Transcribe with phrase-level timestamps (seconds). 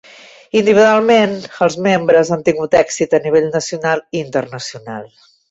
[0.59, 5.07] Individualment, els membres han tingut èxit a nivell nacional i internacional.